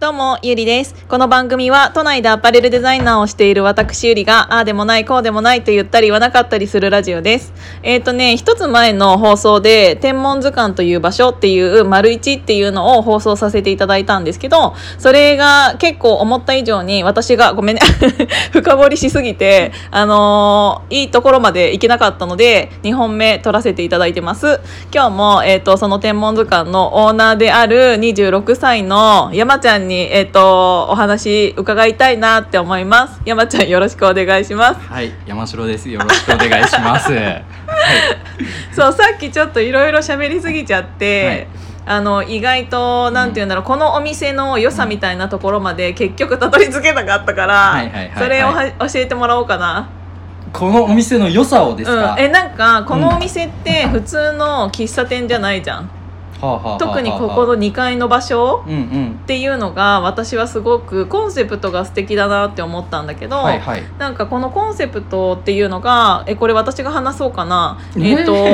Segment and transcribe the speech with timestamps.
[0.00, 0.94] どうも、ゆりです。
[1.10, 7.52] この番組は、都内でアパレルデザイナーをしている私ゆりが、ああでもない、こうでもないと言ったり言わなかったりするラジオです。
[7.82, 17.82] えっ、とね、一つ前の放送で、天文図鑑という場所っていう、丸一っていうのを放送させていただいたんですけど、それが結構思った以上に、私が、ごめんね、
[18.52, 24.60] 深掘りしすぎて、あのーいいところまで行けなかったので、2本目撮らせていただいてます。
[24.94, 33.20] 今日も、えっ、と、その天文図鑑のオーナーである26歳の山ちゃんに、えっ、と、お話伺いたいなって思います。
[33.24, 34.80] 山ちゃんよろしくお願いします。
[34.80, 35.88] はい、山城です。
[35.88, 37.12] よろしくお願いします。
[37.12, 37.44] はい、
[38.72, 41.46] そう、さっきちょっといろいろ喋りすぎちゃって、はい
[41.86, 47.82] あの意外となんて言うんだろう、このお店の良さみたいなところまで結局たどり着けなかったから、
[48.16, 49.88] それをは教えてもらおうかな。
[50.52, 52.12] このお店の良さをですか？
[52.12, 55.90] うん、えなんかこのお店って普通の喫茶店じゃないじゃん、
[56.78, 63.82] 特にここの2階の場所っていうのが私はすごくコンセプトが素敵だなって思ったんだけど、はいはい。
[63.98, 67.78] なんかこのコンセプトっていうのがえこれ私が話そうかな？
[67.94, 68.34] ねえっ、と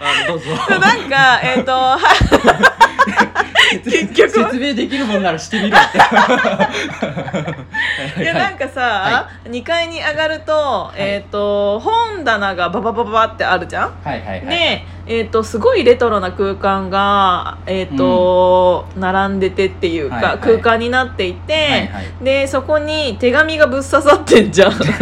[0.00, 0.44] あどうぞ。
[0.78, 2.69] なんかえっ、とは結局
[4.30, 5.98] 説明できるもんならしてみろって。
[8.22, 13.92] いやなんかさ、は2階に上がると,、えっ、と本棚がバババババってあるじゃん？
[14.04, 14.46] はいはいはい。
[14.46, 20.38] で、えー、とすごいレトロな空間が、えーと並んでてっていうか、はいはい。
[20.38, 22.24] 空間になっていて、はいはい。
[22.24, 24.72] でそこに手紙がぶっ刺さってんじゃん。
[24.72, 24.98] ぶっ刺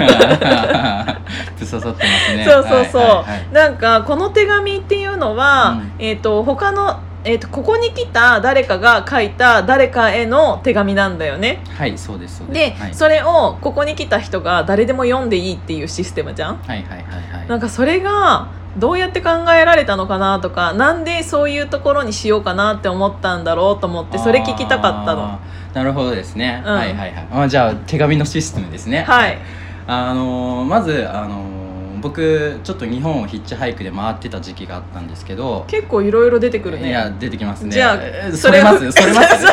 [1.66, 2.44] さってますね。
[2.44, 3.46] そうそうそう、はいはいはい。
[3.52, 6.04] なんかこの手紙っていうのは、うん。
[6.04, 11.62] えー、と他の、えー、とここに来た誰かが書いた誰かへの手紙なんだよね。
[11.76, 12.70] はい、そうですそうで。
[12.70, 16.56] はいそれをここに来た人が誰でも読んでいいっていうシステムじゃん？
[16.56, 17.48] はいはいはいはい。
[17.48, 18.48] なんかそれが
[18.78, 25.38] どうやって考えられたのかなとかなんでそういうところにしようかなって思ったんだろうと思ってそれ聞きたかったの
[25.74, 29.38] なるほどですね、うんはいはいはいあじゃあ手紙のシステムですねはい
[29.86, 31.57] あのーまずあのー
[32.00, 36.88] 僕ちょっと日本をヒッチハイクで回ってた時期があったんですけど結構いろいろ出てくるね。
[36.88, 37.70] いや出てきますね。
[37.70, 39.46] じゃあえそれをそれますそれます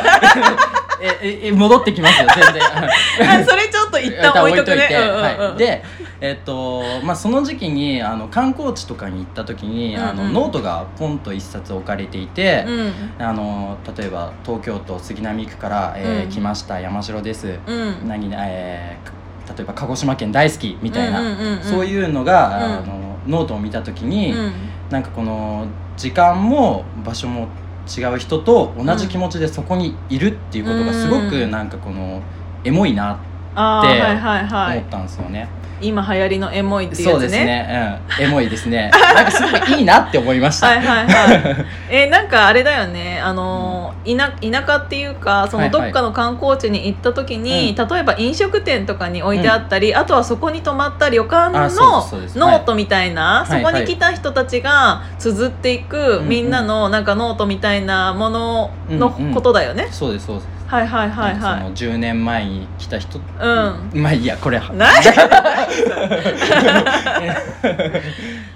[1.02, 2.64] えええ戻ってきますよ全然。
[3.42, 4.88] あそれちょっと一旦置いとくね。
[4.92, 5.84] はい、で
[6.22, 10.34] えっとまあその時期にあの観光地とかに行った時に、あうんうん。
[10.34, 12.94] のノートがポンと一冊置かれていて、うん。
[13.20, 16.30] あの例えば東京都杉並区から、えーうん。
[16.30, 18.08] 来ました山城です、うん。
[18.08, 21.64] 何々えー例えば鹿児島県大好きみたいな、うんうんうんうん。
[21.64, 22.74] そういうのが、うん。
[22.74, 24.52] あのノートを見た時に、うん。
[24.90, 25.68] なんかこの
[25.98, 27.48] 時間も場所も
[27.86, 31.52] 違う人と同じ気持ちでそこにいるっていうことがすごくうん。
[31.52, 32.22] なんかこの
[32.64, 35.48] エモいなでああはいはいはい思ったんですよね。
[35.82, 37.46] 今流行りのエモいっていうやそうですつね。
[37.46, 38.92] ね、うん、エモいですね。
[39.14, 40.68] なんかすごいいいなって思いました。
[40.68, 41.66] はいはいはい。
[41.90, 43.20] えなんかあれだよね。
[43.22, 45.74] あのー田田舎っていうかそはいはい。
[45.74, 56.30] のどっかの観光地に行った時に、う例えば飲食店とかに置いてあったり、あとはそこに泊まった旅館のノートみたいな、はいそこに来た人たちが綴っていく、うん。
[56.30, 59.34] みんなのなんかノートみたいなもののうんうん。
[59.34, 60.55] ことだよね、そうですそうです。
[60.68, 61.40] はいはいはいはい。
[61.40, 63.92] その10年前に来た人、うん。
[64.02, 64.60] まあいいやこれ。
[64.74, 64.92] 何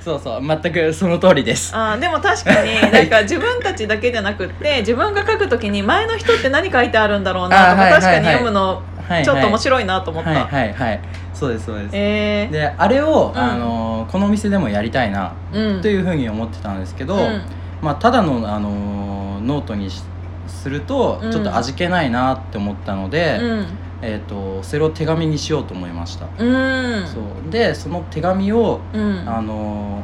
[0.02, 1.72] そうそう全くその通りです。
[1.76, 8.02] あーでも確かになんか自分たちだけじゃなくって自分が書くときに前の人って何書いてあるんだろうなとか、あーはいはいはい。
[8.02, 11.00] 確かに読むのはいちょっと面い白いなと思った、はいはいはい。
[11.34, 11.90] そうですそうです。
[11.94, 12.52] えー。
[12.52, 13.42] であれを、うん。
[13.42, 15.82] あのこのお店でもやりたいなうん。
[15.82, 17.42] というふうに思ってたんですけど、うん。
[17.82, 20.04] まあただのあのノートにし
[20.50, 21.32] するとうん。
[21.32, 23.66] ちょっと味気ないなって思ったので、うん。
[24.02, 26.26] えー、とそれを手紙にしようと思いました。
[26.38, 27.08] うん。
[27.08, 27.52] そう。
[27.52, 29.24] でその手紙をうん。
[29.28, 30.04] あの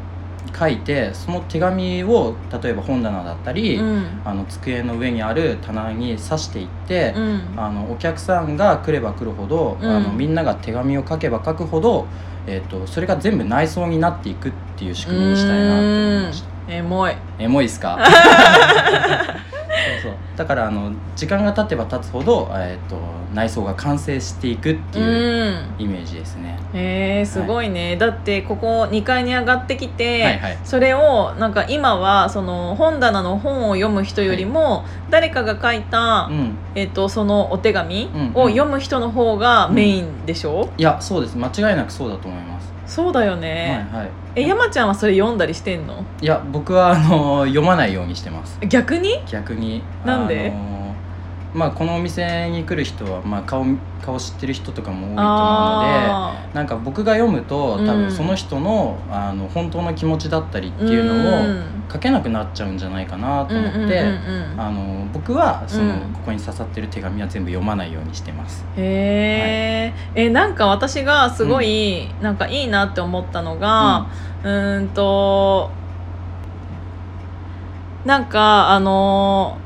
[0.57, 2.33] 書いてその手紙を
[2.63, 4.21] 例えば本棚だったり、うん。
[4.23, 7.41] あの机の上にある棚に刺していって、うん。
[7.57, 9.89] あのお客さんが来れば来るほど、うん。
[9.89, 12.05] あのみんなが手紙を書けば書くほど、
[12.47, 16.73] えー、とそれが全部内装になっていくっていう仕組みにしたいなと思いました。
[16.73, 17.15] エモい。
[17.37, 17.99] エモいっすか？
[20.35, 22.97] だからあの時間が経てば経つほど、えー、と
[23.33, 25.75] 内装が完成していくってういうん。
[25.79, 26.59] イメージですね。
[26.73, 30.57] えー、すごいね、だってここ2階に上がってきて、はいはい。
[30.63, 38.31] それをなんか今はその本棚の本を読む人よりも、誰かが書いた、うん、えっとそのお手紙うん。
[38.33, 41.37] を読む人の方がメインでしょ、いやそうです。
[41.37, 42.74] 間違いなくそうだと思います。
[42.87, 44.11] そうだよね、はいはい。
[44.35, 46.05] え山ちゃんはそれ読んだりしてんの？
[46.21, 48.59] いや僕はあの読まないようにしてます。
[48.67, 49.23] 逆に？
[49.25, 49.81] 逆に。
[50.05, 50.51] なんで？
[50.51, 50.74] あの
[51.55, 53.65] まあ、このお店に来る人は、まあ、顔
[54.01, 57.85] 顔知ってる人とかも多いと思うのであなんか僕が読むと多うん。
[57.85, 64.03] 分その人の,、あの本当の気持ちだったりっていうのを書けなくなっちゃうんじゃないかなと思って、
[65.13, 65.99] 僕はその、うん。
[66.13, 68.65] ここに刺さってる手紙は全部読まないようにしてます。
[68.75, 74.07] へえ、えなんか私がすごい、なんかいいなって思ったのが、
[74.43, 75.71] うーんと
[78.03, 79.57] なんかあの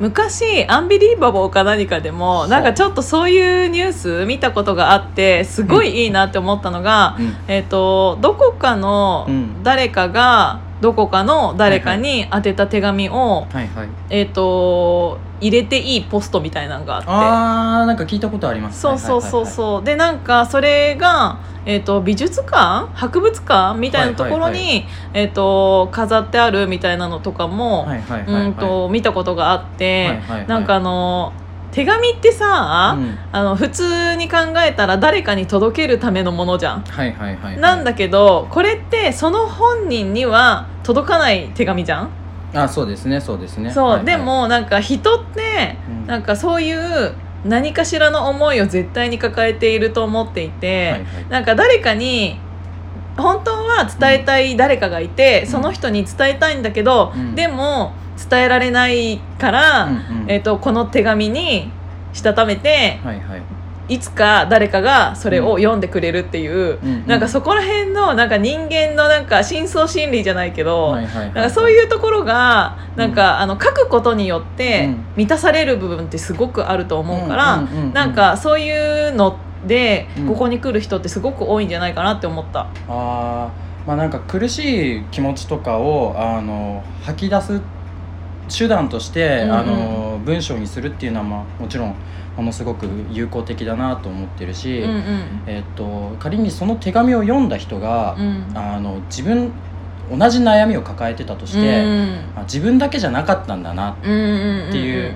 [0.00, 2.48] 昔「アンビリーバボー」か何かでもう。
[2.48, 7.36] なんかちょっとそういうニュース見たことがあってすごいいいなって思ったのが、うん。
[7.48, 9.62] えっとどこかのうん。
[9.62, 17.06] 誰かがどこかの誰かに宛てた手紙を、はいはい、えっと入れていいポストみたいなのがあって。
[17.08, 19.46] あーなんか聞いたことありますそうそうそうう。
[19.46, 22.88] そう、でなんかそれが、えー、と美術館？
[22.94, 23.78] 博物館？
[23.78, 27.86] みたいなところに、はいはえー、と飾ってあるみたいなのとかも、
[28.90, 30.46] 見たことがあって、はいはいはい。
[30.46, 31.32] なんかあの
[31.72, 33.18] 手紙ってさ、うん。
[33.32, 36.82] あの普通に考えたら誰かに届けるためのものじゃん。
[36.82, 37.58] はいはいはいはい。
[37.58, 42.10] なんだけどこれってその本人には届かない手紙じゃん、
[42.54, 43.72] あそうですねそうですね。
[43.72, 44.06] そう、はいはい。
[44.06, 46.06] でもなんか人ってうん。
[46.06, 47.14] なんかそういう
[47.44, 51.04] 何かしらの思いを絶対に抱えていると思っていて、はいはい。
[51.28, 52.38] なんか誰かに
[53.16, 55.46] 本当は伝えたい誰かがいて、うん。
[55.48, 57.34] その人に伝えたいんだけど、うん。
[57.34, 57.92] でも
[58.30, 60.30] 伝えられないから、うんうん。
[60.30, 61.70] えっとこの手紙に
[62.12, 63.42] したためてはいはい
[63.88, 67.06] いつか誰かがそれを読んでくれるっていう、うんうん。
[67.06, 75.04] なんかそこら辺のなんか人間のなんか深層心理じゃないけど、はいはいはいなんかそういうところがなんか、あの書くことによってうん。
[75.16, 79.36] 満たされる部分ってすごくあると思うから、なんかそういうの
[79.66, 80.28] でうん。
[80.28, 82.68] ここに来る人ってすごく多いんじゃないかなって思った。
[82.88, 83.64] あー。
[83.86, 87.60] まあなんか苦しい気持ちとかをあの吐き出す
[88.48, 89.52] 手段として、うんうん。
[89.52, 91.94] あの文章にするっていうのは、まあ、もちろん
[92.36, 95.00] ものすごく有効的だなと思ってるし、うんうん。
[95.46, 98.46] えっと仮にその手紙を読んだ人が、うん。
[98.54, 99.52] あの自分
[100.10, 105.14] 同じ悩みを抱えてたとして、うんあ自分だけじゃなかったんだなうんうんっていう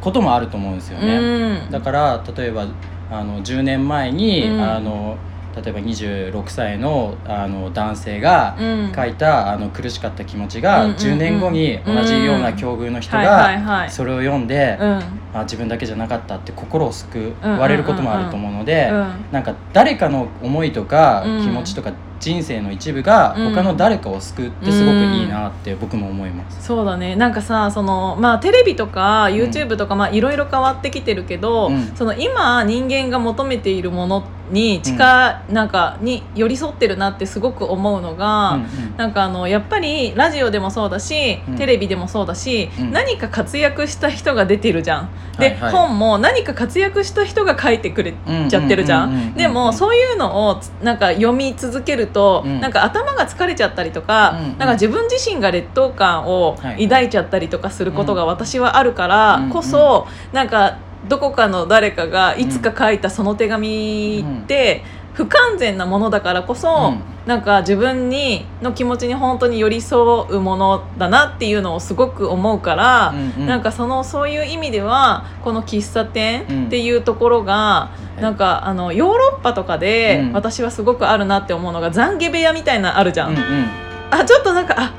[0.00, 1.16] こともあると思うんですよね。
[1.64, 1.70] うん。
[1.70, 2.66] だから例えば
[3.10, 4.60] あの10年前に、うん。
[4.60, 5.16] あの
[5.54, 8.92] 例えば26歳のあの男性がうん。
[8.94, 15.02] 書いたあの苦しかった気持ちが、うんうんうん10年後に同じような境遇の人がはいそれを読んで、うん。
[15.34, 19.32] あ自分だけじゃなかったって心を救うんわれることもあると思うので、うん。
[19.32, 21.42] なんか誰かの思いとかうん。
[21.42, 23.54] 気持ちとか人生の一部がうん。
[23.54, 26.64] 他の誰かを救ってすごくいいなって僕も思います。
[26.64, 27.16] そうだね。
[27.16, 31.92] なんかさその、まあ、テレビとか YouTube とか、まあいろいろ変わってきてるけど、うん。
[31.94, 38.96] その今人間が求めているものに近、なんかに寄り添ってるなってすごく思うのが、うんうん。
[38.96, 41.56] なんかあのやっぱりラジオでもそうだし、うん。
[41.56, 42.92] テレビでもそうだし、うん。
[42.92, 45.08] 何か活躍した人が出てるじゃん。
[45.38, 45.72] で、はいはい。
[45.72, 48.14] 本も何か活躍した人が書いてくれ
[48.48, 49.32] ちゃってるじゃうんうんうんうんうん。
[49.32, 49.34] ん。
[49.34, 52.60] でもそういうのをつなんか読み続けると、うん。
[52.60, 54.58] なんか頭が疲れちゃったりとか、うんうん。
[54.58, 56.84] なんか自分自身が劣等感をはい。
[56.84, 59.50] 抱いちゃったりとかすることが私はあるからうん。
[59.50, 60.78] こそ、なんか
[61.08, 64.82] どこかの誰かがいつか書いたその手紙って
[65.14, 67.02] 不完全なものだからこそ、うん。
[67.24, 73.46] なんか自分にの気持ちに本当に寄り添うものだなっていうのをすごく思うから、うんうん。
[73.46, 80.32] なんかそのそういう意味ではこの喫茶店うんっていうところが、いなんかあのヨーロッパとかでうん。
[80.32, 83.30] 私はすごくあるなって思うのが懺悔部屋みたいなのあるじゃん。
[83.30, 83.66] うんうん。
[84.10, 84.93] あちょっとなんかあ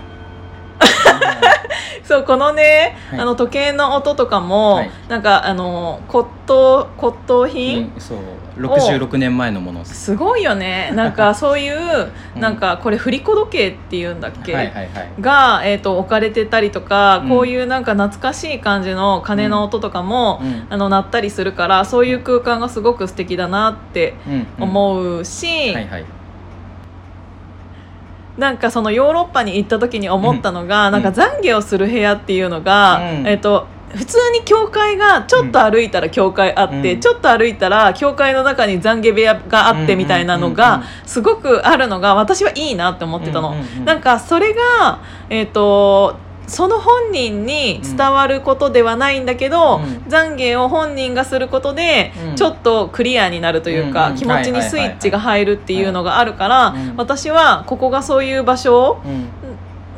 [2.15, 3.19] そうこのね、はい。
[3.19, 4.91] あの時計の音とかも、はい。
[5.09, 8.17] なんかあの骨董骨董品、うんそう。
[8.57, 9.79] 66年前のもの。
[9.79, 10.91] ですすごいよね。
[10.95, 11.77] なんかそういう、
[12.35, 12.41] うん。
[12.41, 14.89] なんかこれ振り子時計っていうんだっけ、はいはいはい。
[15.19, 17.29] が、えー、と置かれてたりとか、うん。
[17.29, 20.67] こういうなんか懐かしい感じの鐘の音とかも、うん。
[20.69, 24.13] あの鳴ったりするからそういう空間がすごく素敵だなって
[24.59, 24.63] うん。
[24.63, 26.05] 思うし、はいはい
[28.37, 30.93] なんかそのヨーロッパに行った時に思ったのが、うん。
[30.93, 33.27] なんか懺悔をする部屋っていうのが、うん。
[33.27, 36.99] えっ、と普通に教会がちょっと歩いたら教会あって、うん。
[36.99, 43.51] ちょっと歩いたら教会の中に懺悔部屋があってみたいなのがすごくあるのが私はいいなって思ってたの。
[43.51, 43.85] うんうんうん。
[43.85, 44.99] なんかそれが
[45.29, 49.83] えっ、とその本人に伝わることではないんだけど、うん。
[50.07, 52.35] 懺悔を本人がすることで、うん。
[52.35, 54.17] ちょっとクリアになるというか、うんうん。
[54.17, 56.93] 気持ちにスイッチが入るっていうのがあるから、うん。
[56.97, 59.44] 私はここがそういう場所うん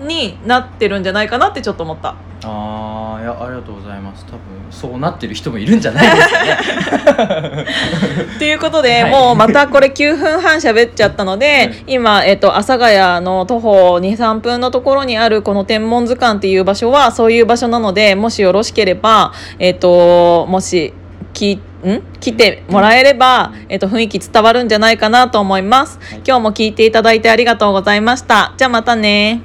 [0.01, 2.15] になってるんじゃないかなってちょっと思った。
[2.43, 4.25] ああいやありがとうございます。
[4.25, 4.39] 多分
[4.69, 7.65] そうなってる人もいるんじゃないですかね。
[8.37, 9.11] ということで、はい。
[9.11, 11.83] もうまたこれ9分半喋っちゃったので、はい。
[11.87, 20.93] 今、えっと、阿佐ヶ谷の徒歩23分のところにあるこの天文図鑑っていう場所はそういう場所なのでもしよろしければ、えっと、もし
[21.33, 22.01] きん？
[22.19, 26.21] 来てもらえれば、えっと、雰囲気伝わるんじゃないかなと思います、はい。
[26.25, 28.53] 今日も聞いていただいてありがとうございました。
[28.57, 29.41] じゃあまたね